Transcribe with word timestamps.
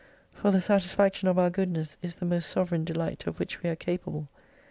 For 0.33 0.49
the 0.49 0.61
satisfaction 0.61 1.27
of 1.27 1.37
our 1.37 1.51
goodness 1.51 1.95
is 2.01 2.15
the 2.15 2.25
most 2.25 2.49
sovereign 2.49 2.83
delight 2.83 3.27
of 3.27 3.39
which 3.39 3.61
we 3.61 3.69
are 3.69 3.75
capable. 3.75 4.29